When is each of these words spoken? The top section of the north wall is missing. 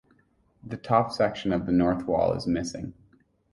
The 0.63 0.77
top 0.77 1.11
section 1.11 1.53
of 1.53 1.67
the 1.67 1.71
north 1.71 2.07
wall 2.07 2.33
is 2.33 2.47
missing. 2.47 2.95